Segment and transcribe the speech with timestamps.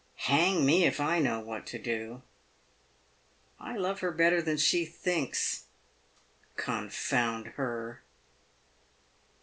[0.25, 2.23] Hang me, if I know what to do!
[3.59, 5.65] I love her better than she thinks—
[6.65, 8.01] con found her!"